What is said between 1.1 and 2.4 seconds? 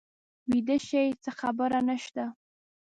څه خبره نه شته.